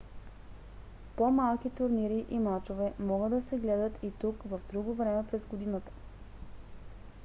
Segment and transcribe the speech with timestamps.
[1.17, 5.91] по-малки турнири и мачове могат да се гледат и тук в друго време през годината